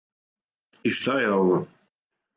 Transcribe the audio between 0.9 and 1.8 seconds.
шта је ово?